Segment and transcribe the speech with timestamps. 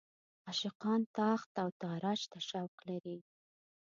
[0.47, 3.17] عاشقان تاخت او تاراج ته شوق لري.